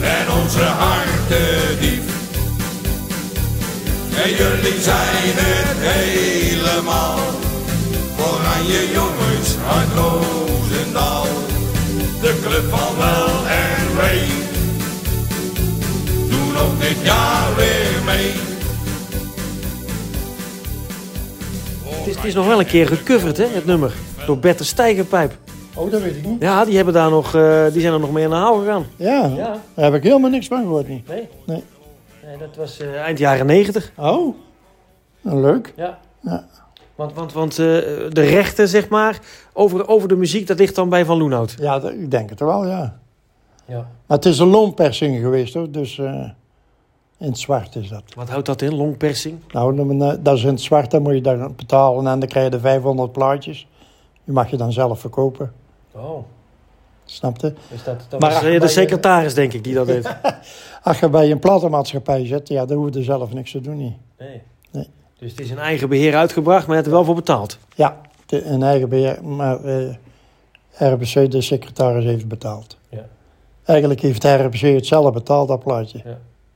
En 0.00 0.30
onze 0.42 0.62
harten 0.62 1.80
diep. 1.80 2.02
En 4.24 4.30
jullie 4.30 4.80
zijn 4.80 5.34
het 5.36 5.76
helemaal. 5.78 7.18
Oranje 8.18 8.90
jongens 8.92 9.56
uit 9.76 9.88
Roosendaal. 9.94 11.26
De 12.20 12.40
club 12.42 12.70
van 12.70 12.96
wel 12.98 13.46
en 13.46 13.96
wee. 13.96 14.28
Doen 16.28 16.58
ook 16.58 16.80
dit 16.80 16.96
jaar 17.02 17.54
weer 17.56 18.02
mee. 18.04 18.47
Het 22.18 22.26
is, 22.26 22.34
nog 22.34 22.46
wel 22.46 22.58
een 22.60 22.66
keer 22.66 22.86
gecoverd, 22.86 23.36
hè, 23.36 23.46
het 23.46 23.64
nummer. 23.66 23.92
Door 24.26 24.38
Bette 24.38 24.64
Stijgerpijp. 24.64 25.36
Oh, 25.74 25.90
dat 25.90 26.00
weet 26.02 26.16
ik 26.16 26.26
niet. 26.26 26.42
Ja, 26.42 26.64
die, 26.64 26.76
hebben 26.76 26.94
daar 26.94 27.10
nog, 27.10 27.34
eh, 27.34 27.64
die 27.72 27.80
zijn 27.80 27.92
er 27.92 28.00
nog 28.00 28.12
mee 28.12 28.24
aan 28.24 28.30
de 28.30 28.36
haal 28.36 28.58
gegaan. 28.58 28.86
Ja, 28.96 29.26
Ja. 29.36 29.56
daar 29.74 29.84
heb 29.84 29.94
ik 29.94 30.02
helemaal 30.02 30.30
niks 30.30 30.46
van 30.46 30.62
gehoord. 30.62 30.88
Niet. 30.88 31.08
Nee? 31.08 31.28
Nee. 31.46 31.64
Nee, 32.26 32.36
dat 32.38 32.56
was 32.56 32.80
eh, 32.80 32.94
eind 33.00 33.18
jaren 33.18 33.46
negentig. 33.46 33.92
Oh, 33.96 34.34
nou, 35.20 35.40
leuk. 35.40 35.72
Ja. 35.76 35.98
Ja. 36.20 36.46
Want, 36.94 37.14
want, 37.14 37.32
want 37.32 37.50
eh, 37.52 37.56
de 38.08 38.10
rechten, 38.30 38.68
zeg 38.68 38.88
maar, 38.88 39.18
over, 39.52 39.88
over 39.88 40.08
de 40.08 40.16
muziek, 40.16 40.46
dat 40.46 40.58
ligt 40.58 40.74
dan 40.74 40.88
bij 40.88 41.04
Van 41.04 41.18
Loenhout. 41.18 41.54
Ja, 41.60 41.78
dat- 41.78 41.92
ik 41.92 42.10
denk 42.10 42.30
het 42.30 42.40
wel, 42.40 42.66
ja. 42.66 42.98
Ja. 43.64 43.86
Maar 44.06 44.16
het 44.16 44.26
is 44.26 44.38
een 44.38 44.46
loonpersing 44.48 45.20
geweest 45.20 45.54
hoor, 45.54 45.70
dus 45.70 46.00
in 47.18 47.28
het 47.28 47.38
zwart 47.38 47.76
is 47.76 47.88
dat. 47.88 48.02
Wat 48.14 48.28
houdt 48.28 48.46
dat 48.46 48.62
in, 48.62 48.74
longpersing? 48.74 49.38
Nou, 49.52 49.98
dat 50.22 50.36
is 50.36 50.42
in 50.42 50.48
het 50.48 50.60
zwart, 50.60 50.90
dan 50.90 51.02
moet 51.02 51.14
je 51.14 51.20
daar 51.20 51.52
betalen 51.52 52.06
en 52.06 52.20
dan 52.20 52.28
krijg 52.28 52.44
je 52.44 52.50
de 52.50 52.60
500 52.60 53.12
plaatjes. 53.12 53.66
Die 54.24 54.34
mag 54.34 54.50
je 54.50 54.56
dan 54.56 54.72
zelf 54.72 55.00
verkopen, 55.00 55.52
Oh, 55.92 56.24
snap 57.04 57.40
je? 57.40 57.54
dus 57.70 57.84
dat, 57.84 58.20
Maar 58.20 58.44
eh, 58.44 58.60
de 58.60 58.68
secretaris, 58.68 59.34
denk 59.34 59.52
ik, 59.52 59.64
die 59.64 59.74
dat 59.74 59.86
deed. 59.86 60.16
Als 60.82 60.98
je 60.98 61.08
bij 61.08 61.30
een 61.30 61.38
platenmaatschappij 61.38 62.26
zit, 62.26 62.48
ja, 62.48 62.66
dan 62.66 62.76
hoef 62.76 62.92
je 62.92 62.98
er 62.98 63.04
zelf 63.04 63.32
niks 63.32 63.50
te 63.50 63.60
doen. 63.60 63.76
Niet. 63.76 63.96
Nee. 64.18 64.42
Nee. 64.70 64.88
Dus 65.18 65.30
het 65.30 65.40
is 65.40 65.50
in 65.50 65.58
eigen 65.58 65.88
beheer 65.88 66.16
uitgebracht, 66.16 66.66
maar 66.66 66.76
je 66.76 66.82
hebt 66.82 66.86
er 66.86 66.92
wel 66.92 67.04
voor 67.04 67.14
betaald. 67.14 67.58
Ja, 67.74 68.00
een 68.26 68.62
eigen 68.62 68.88
beheer, 68.88 69.24
maar 69.24 69.64
eh, 69.64 69.94
RBC, 70.78 71.30
de 71.30 71.40
secretaris, 71.40 72.04
heeft 72.04 72.28
betaald. 72.28 72.76
Ja. 72.88 73.06
Eigenlijk 73.64 74.00
heeft 74.00 74.22
de 74.22 74.34
RBC 74.34 74.60
het 74.60 74.86
zelf 74.86 75.12
betaald, 75.12 75.48
dat 75.48 75.64
plaatje. 75.64 76.02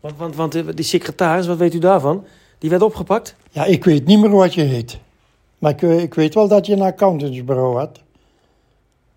Want, 0.02 0.16
want, 0.16 0.36
want 0.36 0.54
eh, 0.54 0.62
die 0.74 0.84
secretaris, 0.84 1.46
wat 1.46 1.56
weet 1.56 1.74
u 1.74 1.78
daarvan? 1.78 2.24
Die 2.58 2.70
werd 2.70 2.82
opgepakt? 2.82 3.36
Ja, 3.50 3.64
ik 3.64 3.84
weet 3.84 4.06
niet 4.06 4.20
meer 4.20 4.30
wat 4.30 4.54
je 4.54 4.62
heet. 4.62 4.98
Maar 5.58 5.70
ik, 5.70 5.82
eh, 5.82 6.02
ik 6.02 6.14
weet 6.14 6.34
wel 6.34 6.48
dat 6.48 6.66
je 6.66 6.72
een 6.72 6.82
accountantsbureau 6.82 7.78
had. 7.78 8.00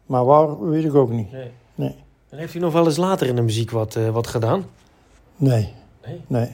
Maar 0.05 0.25
waar, 0.25 0.69
weet 0.69 0.83
ik 0.85 0.95
ook 0.95 1.09
niet. 1.09 1.31
Nee. 1.31 1.51
Nee. 1.75 1.95
En 2.29 2.37
heeft 2.37 2.53
u 2.53 2.59
nog 2.59 2.73
wel 2.73 2.85
eens 2.85 2.97
later 2.97 3.27
in 3.27 3.35
de 3.35 3.41
muziek 3.41 3.71
wat, 3.71 3.95
eh, 3.95 4.09
wat 4.09 4.27
gedaan? 4.27 4.65
Nee, 5.35 5.69
Nee. 6.05 6.21
nee. 6.27 6.49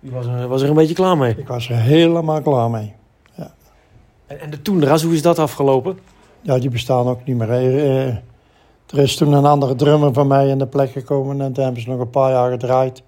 U 0.00 0.10
was, 0.10 0.26
er- 0.26 0.48
was 0.48 0.62
er 0.62 0.68
een 0.68 0.74
beetje 0.74 0.94
klaar 0.94 1.16
mee. 1.16 1.34
Ik 1.36 1.46
was 1.48 1.68
er 1.68 1.76
helemaal 1.76 2.42
klaar 2.42 2.70
mee. 2.70 2.92
En, 4.26 4.40
en 4.40 4.50
de 4.50 4.62
Toendras, 4.62 5.02
hoe 5.02 5.14
is 5.14 5.22
dat 5.22 5.38
afgelopen? 5.38 5.98
Ja, 6.40 6.58
die 6.58 6.70
bestaan 6.70 7.06
ook 7.06 7.24
niet 7.24 7.36
meer. 7.36 7.50
Er 8.90 8.98
is 8.98 9.16
toen 9.16 9.32
een 9.32 9.44
andere 9.44 9.74
drummer 9.74 10.12
van 10.12 10.26
mij 10.26 10.48
in 10.48 10.58
de 10.58 10.66
plek 10.66 10.90
gekomen 10.90 11.40
en 11.40 11.52
toen 11.52 11.64
hebben 11.64 11.82
ze 11.82 11.88
nog 11.90 12.00
een 12.00 12.10
paar 12.10 12.30
jaar 12.30 12.50
gedraaid. 12.50 13.02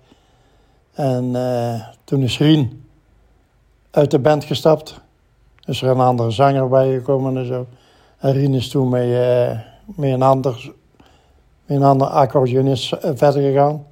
En 0.94 1.36
eh, 1.36 1.86
toen 2.04 2.22
is 2.22 2.38
Rien 2.38 2.84
uit 3.90 4.10
de 4.10 4.18
band 4.18 4.44
gestapt. 4.44 5.00
Is 5.64 5.82
er 5.82 5.88
een 5.88 6.00
andere 6.00 6.30
zanger 6.30 6.68
bijgekomen 6.68 7.36
en 7.36 7.46
zo. 7.46 7.66
En 8.18 8.32
Rien 8.32 8.54
is 8.54 8.68
toen 8.68 8.88
met, 8.88 9.12
eh, 9.12 9.58
met 9.84 10.12
een 10.12 10.22
ander, 10.22 10.72
met 11.66 11.76
een 11.76 11.82
ander 11.82 12.06
accordeonist 12.06 12.92
eh, 12.92 13.10
verder 13.14 13.42
gegaan. 13.42 13.86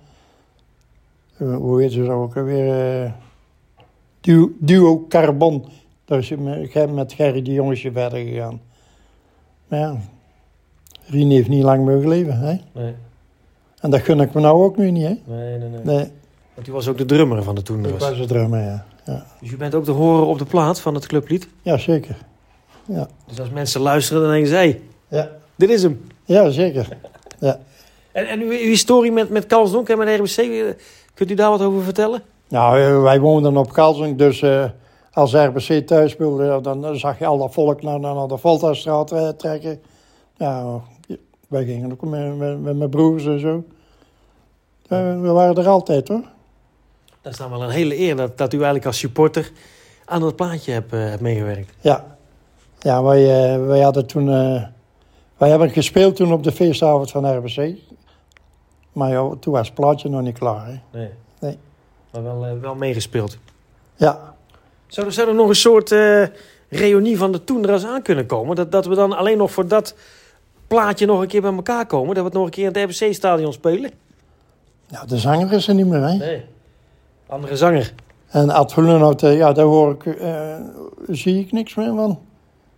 Hoe 1.37 1.81
heet 1.81 1.93
ze 1.93 2.11
ook 2.11 2.37
alweer? 2.37 3.05
eh 3.05 3.13
duo, 4.21 4.51
duo 4.59 5.07
Carbon. 5.09 5.65
Daar 6.05 6.19
is 6.19 6.29
hij 6.29 6.39
met, 6.39 6.93
met 6.93 7.13
Gerry 7.13 7.43
de 7.43 7.53
Jongetje 7.53 7.93
verder 7.93 8.19
gegaan. 8.19 8.61
Maar 9.69 9.79
ja, 9.79 9.97
Rien 11.07 11.31
heeft 11.31 11.49
niet 11.49 11.63
lang 11.63 11.85
mogen 11.85 12.09
leven. 12.09 12.39
Hè? 12.39 12.57
Nee, 12.73 12.95
En 13.81 13.91
dat 13.91 14.01
gun 14.01 14.21
ik 14.21 14.33
me 14.35 14.41
nou 14.41 14.63
ook 14.63 14.77
nu 14.77 14.91
niet. 14.91 15.07
Hè? 15.07 15.17
nee, 15.25 15.59
nee. 15.59 15.69
nee. 15.69 15.81
Nee, 15.85 16.11
Want 16.55 16.69
u 16.69 16.73
was 16.73 16.89
ook 16.89 16.99
de 16.99 17.05
drummer 17.05 17.43
van 17.43 17.55
de 17.55 17.61
ik 17.61 17.67
Toendras. 17.67 18.09
was 18.09 18.19
het 18.19 18.29
drummer, 18.29 18.61
ja. 18.61 18.85
ja. 19.05 19.27
Dus 19.41 19.51
u 19.51 19.57
bent 19.57 19.75
ook 19.75 19.85
te 19.85 19.91
horen 19.91 20.27
op 20.27 20.39
de 20.39 20.45
plaat 20.45 20.81
van 20.81 20.95
het 20.95 21.07
clublied. 21.07 21.49
Ja, 21.63 21.79
zeker. 21.79 22.17
Ja, 22.87 23.09
Dus 23.27 23.41
als 23.41 23.51
mensen 23.51 23.81
luisteren, 23.81 24.23
dan 24.23 24.31
denken 24.31 24.49
ze, 24.49 24.55
hey, 24.55 24.81
ja. 25.09 25.31
dit 25.57 25.71
is 25.71 25.83
hem. 25.83 26.07
ja 26.25 26.51
zeker. 26.51 26.89
Ja. 27.39 27.61
En, 28.13 28.27
en 28.27 28.41
uw, 28.41 28.49
uw 28.51 28.57
historie 28.57 29.13
met, 29.13 29.31
met 29.31 29.47
Kalsdonk 29.47 29.89
en 29.89 29.99
met 29.99 30.07
de 30.07 30.15
RBC, 30.15 30.77
kunt 31.15 31.31
u 31.31 31.35
daar 31.35 31.51
wat 31.51 31.63
over 31.63 31.83
vertellen? 31.83 32.23
Nou, 32.49 32.81
eh, 32.81 33.03
wij 33.03 33.21
woonden 33.21 33.57
op 33.57 33.73
Kalsing, 33.73 34.19
dus 34.19 34.43
eh, 34.43 34.65
als 35.13 35.33
RBC 35.33 35.87
thuis 35.87 36.13
speelde, 36.13 36.61
dan 36.61 36.97
zag 36.99 37.19
je 37.19 37.27
al 37.27 37.39
dat 37.39 37.53
volk 37.53 37.83
naar, 37.83 38.01
naar 38.01 38.29
de 38.29 38.39
Voltastraat 38.39 39.13
eh, 39.13 39.29
trekken. 39.29 39.81
Ja, 40.37 40.81
wij 41.49 41.65
gingen 41.65 41.93
ook 41.93 42.05
met, 42.05 42.39
met, 42.39 42.63
met 42.63 42.77
mijn 42.77 42.91
broers 42.91 43.27
en 43.27 43.41
zo. 43.41 43.65
We 44.89 45.31
waren 45.31 45.57
er 45.57 45.69
altijd 45.69 46.09
hoor. 46.09 46.23
Dat 47.23 47.33
is 47.33 47.38
dan 47.38 47.50
wel 47.50 47.62
een 47.62 47.71
hele 47.71 47.99
eer 47.99 48.17
dat, 48.17 48.38
dat 48.38 48.52
u 48.52 48.57
eigenlijk 48.57 48.87
als 48.87 48.99
supporter 48.99 49.50
aan 50.05 50.21
dat 50.21 50.37
plaatje 50.37 50.73
hebt, 50.73 50.93
eh, 50.93 51.00
hebt 51.00 51.21
meegewerkt. 51.21 51.73
Ja, 51.81 52.17
ja 52.79 53.02
wij, 53.02 53.52
eh, 53.55 53.67
wij 53.67 53.81
hadden 53.81 54.07
toen. 54.07 54.29
eh, 54.29 54.62
wij 55.37 55.50
hebben 55.50 55.71
gespeeld 55.71 56.17
toen 56.17 56.33
op 56.33 56.43
de 56.43 56.52
feestavond 56.52 57.11
van 57.11 57.37
RBC. 57.37 57.76
Maar 58.93 59.11
ja, 59.11 59.35
toen 59.41 59.52
was 59.52 59.67
het 59.67 59.75
plaatje 59.76 60.09
nog 60.09 60.23
niet 60.23 60.38
klaar. 60.38 60.67
Hè? 60.67 60.99
Nee. 60.99 61.11
Nee. 61.41 61.59
Maar 62.11 62.23
wel, 62.23 62.59
wel 62.61 62.75
meegespeeld. 62.75 63.38
Ja, 63.97 64.35
Zou 64.87 65.07
er, 65.07 65.12
zou 65.12 65.29
er 65.29 65.35
nog 65.35 65.49
een 65.49 65.55
soort 65.55 65.91
reunie 66.69 67.19
van 67.19 67.33
de 67.33 67.45
Toendras 67.45 67.85
aan 67.85 68.02
kunnen 68.02 68.26
komen? 68.26 68.57
Dat, 68.57 68.73
dat 68.73 68.87
we 68.87 68.95
dan 68.95 69.12
alleen 69.17 69.38
nog 69.38 69.50
voor 69.52 69.69
dat 69.69 69.95
plaatje 70.67 71.07
nog 71.07 71.21
een 71.21 71.26
keer 71.29 71.41
bij 71.41 71.52
elkaar 71.52 71.87
komen? 71.87 72.09
Dat 72.14 72.19
we 72.25 72.29
het 72.29 72.33
nog 72.33 72.45
een 72.45 72.50
keer 72.50 72.75
in 72.75 72.81
het 72.83 72.99
RBC-stadion 73.00 73.52
spelen? 73.52 73.91
ja, 74.87 75.05
de 75.05 75.19
zanger 75.19 75.52
is 75.52 75.69
er 75.69 75.75
niet 75.75 75.87
meer. 75.87 76.02
Hè? 76.02 76.14
Nee. 76.17 76.45
Andere 77.26 77.57
zanger. 77.57 77.95
En 78.29 78.50
Ad 78.50 78.75
Hullenhout, 78.75 79.23
eh, 79.23 79.37
ja, 79.37 79.52
daar 79.52 79.64
hoor 79.64 79.93
ik, 79.93 80.07
eh, 80.07 80.57
zie 81.09 81.38
ik 81.41 81.52
niks 81.52 81.75
meer 81.75 81.95
van. 81.95 82.19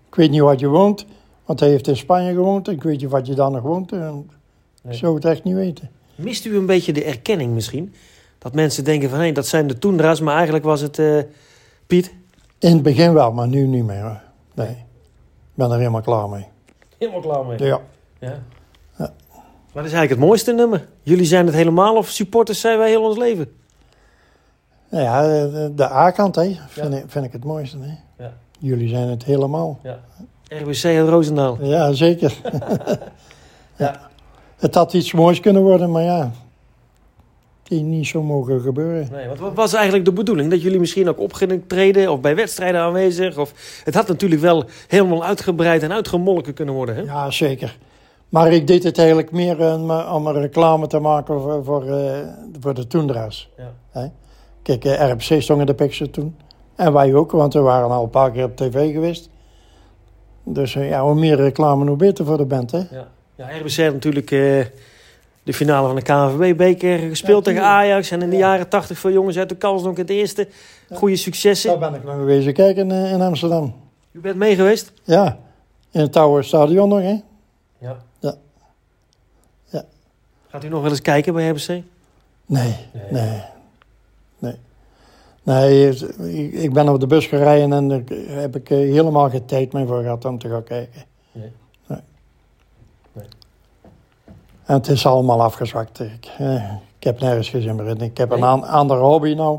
Ik 0.08 0.14
weet 0.14 0.30
niet 0.30 0.40
wat 0.40 0.60
je 0.60 0.68
woont, 0.68 1.06
want 1.44 1.60
hij 1.60 1.68
heeft 1.68 1.86
in 1.88 1.96
Spanje 1.96 2.32
gewoond. 2.32 2.68
Ik 2.68 2.82
weet 2.82 3.00
niet 3.00 3.10
wat 3.10 3.26
je 3.26 3.34
daar 3.34 3.50
nog 3.50 3.62
woont. 3.62 3.92
eh, 3.92 4.08
Ik 4.08 4.90
Nee. 4.90 4.98
zou 4.98 5.14
het 5.14 5.24
echt 5.24 5.44
niet 5.44 5.54
weten. 5.54 5.90
Mist 6.16 6.44
u 6.44 6.56
een 6.56 6.66
beetje 6.66 6.92
de 6.92 7.04
erkenning 7.04 7.52
misschien? 7.54 7.94
Dat 8.38 8.54
mensen 8.54 8.84
denken 8.84 9.10
van, 9.10 9.18
hé, 9.18 9.32
dat 9.32 9.46
zijn 9.46 9.66
de 9.66 9.78
Toendras, 9.78 10.20
maar 10.20 10.34
eigenlijk 10.34 10.64
was 10.64 10.80
het 10.80 11.02
Piet. 11.86 12.14
In 12.58 12.72
het 12.72 12.82
begin 12.82 13.12
wel, 13.12 13.32
maar 13.32 13.48
nu 13.48 13.66
niet 13.66 13.84
meer. 13.84 14.02
hoor. 14.02 14.20
Nee, 14.54 14.68
ik 14.68 15.54
ben 15.54 15.70
er 15.70 15.78
helemaal 15.78 16.00
klaar 16.00 16.28
mee. 16.28 16.46
Helemaal 16.98 17.20
klaar 17.20 17.44
mee. 17.46 17.58
Ja. 17.58 17.80
Ja. 18.20 18.42
Dat 19.72 19.84
is 19.84 19.92
eigenlijk 19.92 20.10
het 20.10 20.18
mooiste 20.18 20.52
nummer. 20.52 20.88
Jullie 21.02 21.24
zijn 21.24 21.46
het 21.46 21.54
helemaal 21.54 21.96
of 21.96 22.08
supporters 22.08 22.60
zijn 22.60 22.78
wij 22.78 22.88
heel 22.88 23.02
ons 23.04 23.16
leven. 23.18 23.52
Nou 24.88 25.04
ja, 25.04 25.22
de, 25.68 25.90
A-kant, 25.90 26.34
hè, 26.34 26.56
vind, 26.68 26.92
Ja. 26.92 26.98
ik, 26.98 27.04
vind 27.06 27.24
ik 27.24 27.32
het 27.32 27.44
mooiste. 27.44 27.76
Hè. 27.80 28.24
Ja. 28.24 28.32
Jullie 28.58 28.88
zijn 28.88 29.08
het 29.08 29.24
helemaal. 29.24 29.80
RBC 30.48 30.84
uit 30.84 31.08
Roosendaal. 31.08 31.58
Ja, 31.60 31.92
zeker. 31.92 32.34
ja. 33.76 34.00
Het 34.56 34.74
had 34.74 34.92
iets 34.92 35.12
moois 35.12 35.40
kunnen 35.40 35.62
worden, 35.62 35.90
maar 35.90 36.02
ja, 36.02 36.30
die 37.62 37.82
niet 37.82 38.06
zo 38.06 38.22
mogen 38.22 38.60
gebeuren. 38.60 39.08
Nee, 39.12 39.26
want 39.26 39.38
wat 39.38 39.54
was 39.54 39.72
eigenlijk 39.74 40.04
de 40.04 40.12
bedoeling? 40.12 40.50
Dat 40.50 40.62
jullie 40.62 40.78
misschien 40.78 41.08
ook 41.08 41.20
op 41.20 41.32
gingen 41.32 41.66
treden 41.66 42.12
of 42.12 42.20
bij 42.20 42.36
wedstrijden 42.36 42.80
aanwezig? 42.80 43.38
Of... 43.38 43.52
Het 43.84 43.94
had 43.94 44.08
natuurlijk 44.08 44.40
wel 44.40 44.64
helemaal 44.88 45.24
uitgebreid 45.24 45.82
en 45.82 45.92
uitgemolken 45.92 46.54
kunnen 46.54 46.74
worden. 46.74 46.94
Hè? 46.96 47.02
Ja, 47.02 47.30
zeker. 47.30 47.78
Maar 48.28 48.52
ik 48.52 48.66
deed 48.66 48.82
het 48.82 48.98
eigenlijk 48.98 49.30
meer 49.30 49.60
eh, 49.60 50.12
om 50.14 50.26
een 50.26 50.40
reclame 50.40 50.86
te 50.86 50.98
maken 50.98 51.40
voor, 51.40 51.64
voor, 51.64 51.86
eh, 51.86 52.18
voor 52.60 52.74
de 52.74 52.86
Toendra's. 52.86 53.50
Ja. 53.56 53.72
Hè? 53.90 54.06
Kijk, 54.64 54.84
eh, 54.84 55.10
RBC 55.10 55.42
stond 55.42 55.60
in 55.60 55.66
de 55.66 55.74
picture 55.74 56.10
toen. 56.10 56.36
En 56.76 56.92
wij 56.92 57.14
ook, 57.14 57.30
want 57.30 57.52
we 57.52 57.60
waren 57.60 57.90
al 57.90 58.02
een 58.02 58.10
paar 58.10 58.30
keer 58.30 58.44
op 58.44 58.56
tv 58.56 58.92
geweest. 58.92 59.28
Dus 60.44 60.74
eh, 60.74 60.88
ja, 60.88 61.02
hoe 61.02 61.14
meer 61.14 61.36
reclame, 61.36 61.86
hoe 61.86 61.96
beter 61.96 62.24
voor 62.24 62.36
de 62.36 62.44
band, 62.44 62.70
hè? 62.70 62.78
Ja, 62.78 63.08
ja 63.34 63.48
RBC 63.58 63.76
had 63.76 63.92
natuurlijk 63.92 64.30
eh, 64.30 64.38
de 65.42 65.52
finale 65.52 65.86
van 65.86 65.96
de 65.96 66.02
KNVB-beker 66.02 66.98
gespeeld 66.98 67.46
Ja, 67.46 67.52
tegen. 67.52 67.66
Ajax. 67.66 68.10
En 68.10 68.22
in 68.22 68.30
de 68.30 68.36
jaren 68.36 68.68
tachtig 68.68 68.98
veel 68.98 69.10
jongens 69.10 69.38
uit 69.38 69.48
de 69.48 69.56
Kalsdonk 69.56 69.96
in 69.96 70.02
het 70.02 70.10
eerste. 70.10 70.48
Goede 70.92 71.16
successen. 71.16 71.80
Daar 71.80 71.90
ben 71.90 72.00
ik 72.00 72.04
nog 72.06 72.14
geweest 72.14 72.52
kijken 72.52 72.90
eh, 72.90 73.12
in 73.12 73.20
Amsterdam. 73.20 73.74
U 74.12 74.20
bent 74.20 74.36
mee 74.36 74.54
geweest? 74.54 74.92
Ja, 75.02 75.38
in 75.90 76.00
het 76.00 76.16
oude 76.16 76.42
stadion 76.42 76.88
nog, 76.88 77.00
hè? 77.00 77.20
Ja. 77.78 77.96
Ja. 78.18 78.34
Ja. 79.64 79.84
Gaat 80.48 80.64
u 80.64 80.68
nog 80.68 80.82
wel 80.82 80.90
eens 80.90 81.02
kijken 81.02 81.34
bij 81.34 81.48
RBC? 81.48 81.68
Nee, 81.68 81.84
nee, 82.46 82.76
nee. 83.10 83.42
Nee, 85.44 85.88
ik- 86.52 86.72
ben 86.72 86.88
op 86.88 87.00
de 87.00 87.06
bus 87.06 87.26
gereden 87.26 87.72
en 87.72 87.88
daar 87.88 88.02
heb 88.26 88.56
ik 88.56 88.70
eh, 88.70 88.78
helemaal 88.78 89.30
geen 89.30 89.44
tijd 89.44 89.72
meer 89.72 89.86
voor 89.86 90.02
gehad 90.02 90.24
om 90.24 90.38
te 90.38 90.48
gaan 90.48 90.64
kijken. 90.64 91.02
Nee. 91.32 91.52
Nee. 91.86 91.98
Nee. 93.12 93.26
En 94.64 94.74
het 94.74 94.88
is 94.88 95.06
allemaal 95.06 95.42
afgezwakt. 95.42 96.00
Ik, 96.00 96.28
eh, 96.38 96.72
ik 96.98 97.04
heb 97.04 97.20
nergens 97.20 97.48
gezin 97.48 97.76
meer 97.76 97.86
in. 97.86 98.00
Ik 98.00 98.16
heb 98.16 98.30
een 98.30 98.44
aan- 98.44 98.64
andere 98.64 99.00
hobby 99.00 99.34
nou 99.34 99.58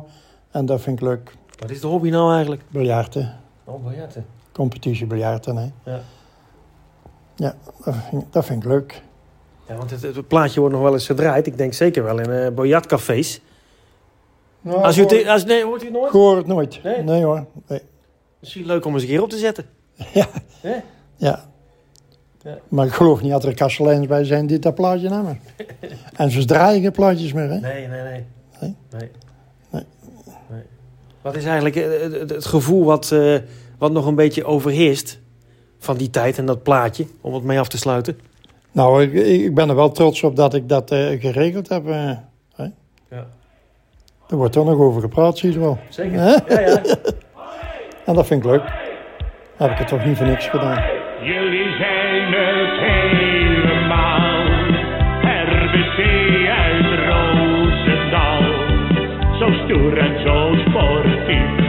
en 0.52 0.66
dat 0.66 0.82
vind 0.82 1.00
ik 1.00 1.06
leuk. 1.06 1.36
Wat 1.60 1.70
is 1.70 1.82
de 1.82 1.88
hobby 1.88 2.10
nou 2.10 2.32
eigenlijk? 2.34 2.62
Biljarten, 2.70 3.36
Oh, 3.64 3.84
biljarten. 3.86 4.26
competitiebiljarten. 4.52 5.56
Hè. 5.58 5.68
Ja. 5.92 6.00
Ja, 7.36 7.56
dat 7.86 7.96
vind, 8.10 8.24
dat 8.34 8.46
vind 8.46 8.64
ik 8.64 8.70
leuk. 8.70 9.02
Ja, 9.68 9.76
want 9.76 9.92
het, 9.92 10.02
het 10.02 10.28
plaatje 10.28 10.60
wordt 10.60 10.76
nog 10.76 10.84
wel 10.84 10.94
eens 10.94 11.06
gedraaid. 11.06 11.48
Ik 11.48 11.58
denk 11.58 11.74
zeker 11.74 12.04
wel 12.04 12.20
in 12.20 12.30
eh 12.32 12.52
biljartcafés. 12.52 13.42
Nou, 14.66 14.84
Als 14.84 14.98
u 14.98 15.28
als, 15.28 15.46
nee, 15.46 15.64
hoort 15.64 15.82
u 15.82 15.86
het 15.86 15.94
nooit? 15.94 16.06
ik 16.08 16.12
hoor 16.12 16.38
het 16.38 16.48
nooit. 16.48 16.80
Nee? 16.84 17.02
Nee, 17.04 17.24
hoor. 17.24 17.46
Nee. 17.68 17.80
Misschien 18.40 18.66
leuk 18.66 18.86
om 18.86 18.94
eens 18.94 19.02
een 19.04 19.10
keer 19.10 19.22
op 19.22 19.30
te 19.30 19.38
zetten. 19.38 19.66
Ja. 20.14 20.28
Ja. 21.18 21.46
Ja. 22.44 22.58
Maar 22.68 22.86
ik 22.86 22.92
geloof 22.94 23.22
niet 23.22 23.32
dat 23.32 23.44
er 23.44 23.54
kasteleins 23.54 24.08
bij 24.08 24.24
zijn 24.24 24.48
die 24.48 24.60
dat 24.60 24.76
plaatje 24.76 25.10
nemen. 25.10 25.40
en 26.16 26.32
ze 26.32 26.46
draaien 26.46 26.82
geen 26.82 26.92
plaatjes 26.92 27.34
meer, 27.34 27.50
hè? 27.50 27.60
Nee, 27.60 27.88
nee, 27.88 28.02
nee. 28.02 28.24
Nee? 28.60 28.76
Nee. 29.72 29.84
Wat 31.22 31.36
is 31.36 31.44
eigenlijk 31.46 31.76
eh, 31.76 32.02
het, 32.20 32.30
het- 32.30 32.46
gevoel 32.46 32.84
wat, 32.86 33.12
eh, 33.12 33.36
wat 33.78 33.92
nog 33.92 34.06
een 34.06 34.16
beetje 34.16 34.46
overheerst 34.46 35.20
van 35.80 35.98
die 35.98 36.10
tijd 36.10 36.38
en 36.38 36.46
dat 36.46 36.64
plaatje, 36.64 37.06
om 37.22 37.34
het 37.34 37.44
mee 37.44 37.60
af 37.60 37.68
te 37.68 37.78
sluiten? 37.78 38.20
Nou, 38.72 39.04
ik, 39.04 39.14
ik 39.44 39.56
ben 39.56 39.70
er 39.70 39.76
wel 39.76 39.92
trots 39.92 40.24
op 40.24 40.36
dat 40.36 40.54
ik 40.54 40.70
dat 40.70 40.92
eh, 40.92 41.20
geregeld 41.22 41.70
heb. 41.70 41.88
eh, 41.88 42.12
hè? 42.56 42.68
Ja. 43.10 43.28
Er 44.30 44.36
wordt 44.36 44.56
er 44.56 44.66
nog 44.66 44.80
over 44.80 45.02
gepraat, 45.02 45.38
zie 45.38 45.52
je 45.52 45.60
wel. 45.60 45.78
Zeker. 45.90 46.20
Hè? 46.20 46.32
Ja, 46.48 46.60
ja. 46.60 46.82
En 48.06 48.14
dat 48.14 48.28
vind 48.28 48.44
ik 48.46 48.52
leuk. 48.52 48.62
Heb 49.58 49.72
ik 49.72 49.78
het 49.78 49.88
toch 49.88 50.06
niet 50.06 50.18
voor 50.18 50.28
niks 50.28 50.48
gedaan. 50.48 50.84
Jullie 51.22 51.76
zijn 51.78 52.34
het 52.34 52.80
helemaal. 52.80 54.44
RBC 55.22 56.00
uit 56.50 56.86
Roosendaal. 57.10 58.42
Zo 59.40 59.52
stoer 59.64 59.98
en 59.98 60.22
zo 60.28 60.56
sportief. 60.68 61.65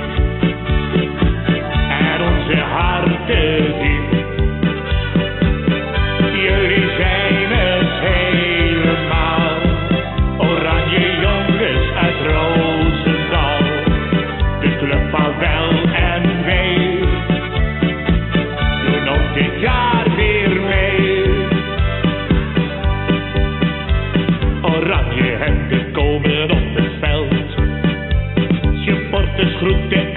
groete 29.45 30.16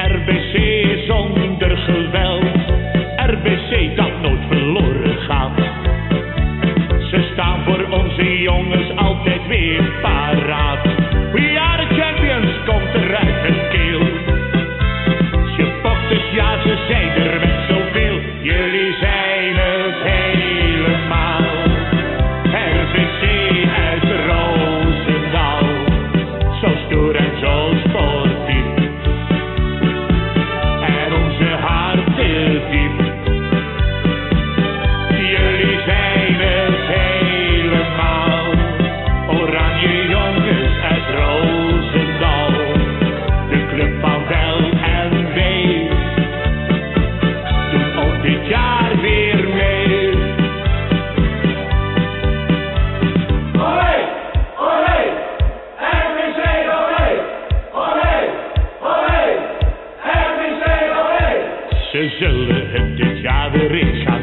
jaar 63.98 64.19